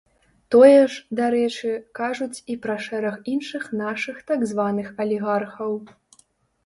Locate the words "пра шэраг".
2.65-3.15